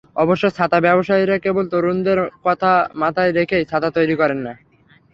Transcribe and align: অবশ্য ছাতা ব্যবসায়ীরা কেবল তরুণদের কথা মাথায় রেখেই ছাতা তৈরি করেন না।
অবশ্য 0.15 0.43
ছাতা 0.49 0.77
ব্যবসায়ীরা 0.79 1.37
কেবল 1.37 1.65
তরুণদের 1.71 2.19
কথা 2.45 2.71
মাথায় 2.95 3.31
রেখেই 3.31 3.63
ছাতা 3.65 3.89
তৈরি 3.97 4.15
করেন 4.15 4.39
না। 4.47 4.53